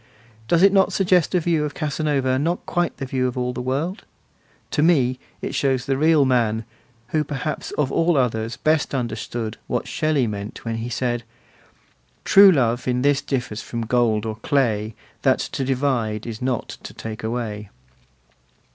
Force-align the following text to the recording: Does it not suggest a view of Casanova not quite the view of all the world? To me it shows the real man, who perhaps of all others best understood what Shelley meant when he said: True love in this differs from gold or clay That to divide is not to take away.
Does 0.47 0.63
it 0.63 0.73
not 0.73 0.91
suggest 0.91 1.35
a 1.35 1.39
view 1.39 1.63
of 1.63 1.75
Casanova 1.75 2.39
not 2.39 2.65
quite 2.65 2.97
the 2.97 3.05
view 3.05 3.27
of 3.27 3.37
all 3.37 3.53
the 3.53 3.61
world? 3.61 4.03
To 4.71 4.81
me 4.81 5.19
it 5.43 5.53
shows 5.53 5.85
the 5.85 5.95
real 5.95 6.25
man, 6.25 6.65
who 7.09 7.23
perhaps 7.23 7.69
of 7.77 7.91
all 7.91 8.17
others 8.17 8.57
best 8.57 8.95
understood 8.95 9.57
what 9.67 9.87
Shelley 9.87 10.25
meant 10.25 10.65
when 10.65 10.77
he 10.77 10.89
said: 10.89 11.23
True 12.25 12.51
love 12.51 12.87
in 12.87 13.03
this 13.03 13.21
differs 13.21 13.61
from 13.61 13.85
gold 13.85 14.25
or 14.25 14.37
clay 14.37 14.95
That 15.21 15.37
to 15.37 15.63
divide 15.63 16.25
is 16.25 16.41
not 16.41 16.79
to 16.81 16.95
take 16.95 17.23
away. 17.23 17.69